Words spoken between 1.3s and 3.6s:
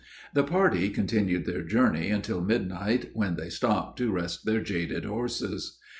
their journey until midnight, when they